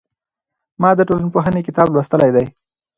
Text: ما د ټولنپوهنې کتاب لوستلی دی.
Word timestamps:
ما 0.81 0.89
د 0.95 0.99
ټولنپوهنې 1.09 1.61
کتاب 1.67 1.87
لوستلی 1.91 2.29
دی. 2.35 2.45